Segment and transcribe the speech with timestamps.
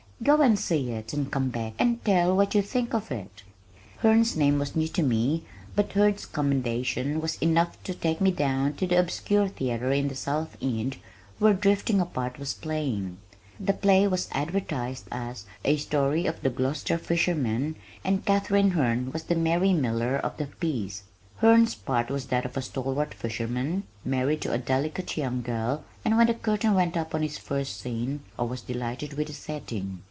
[0.23, 3.41] Go and see it and come back and tell what you think of it."
[4.01, 8.75] Herne's name was new to me but Hurd's commendation was enough to take me down
[8.75, 10.97] to the obscure theater in the South End
[11.39, 13.17] where Drifting Apart was playing.
[13.59, 19.23] The play was advertised as "a story of the Gloucester fishermen" and Katharine Herne was
[19.23, 21.01] the "Mary Miller" of the piece.
[21.37, 26.15] Herne's part was that of a stalwart fisherman, married to a delicate young girl, and
[26.15, 29.97] when the curtain went up on his first scene I was delighted with the setting.